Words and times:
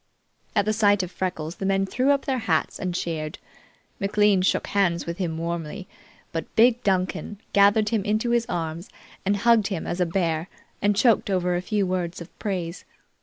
At 0.55 0.65
the 0.65 0.73
sight 0.73 1.03
of 1.03 1.11
Freckles 1.11 1.57
the 1.57 1.65
men 1.67 1.85
threw 1.85 2.09
up 2.09 2.25
their 2.25 2.39
hats 2.39 2.79
and 2.79 2.95
cheered. 2.95 3.37
McLean 3.99 4.41
shook 4.41 4.65
hands 4.65 5.05
with 5.05 5.19
him 5.19 5.37
warmly, 5.37 5.87
but 6.31 6.55
big 6.55 6.81
Duncan 6.81 7.39
gathered 7.53 7.89
him 7.89 8.03
into 8.03 8.31
his 8.31 8.47
arms 8.49 8.89
and 9.27 9.37
hugged 9.37 9.67
him 9.67 9.85
as 9.85 10.01
a 10.01 10.07
bear 10.07 10.49
and 10.81 10.95
choked 10.95 11.29
over 11.29 11.55
a 11.55 11.61
few 11.61 11.85
words 11.85 12.19
of 12.19 12.39
praise. 12.39 12.83